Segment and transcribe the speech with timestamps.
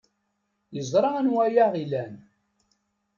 [0.75, 2.13] Yeẓra anwa ay aɣ-ilan.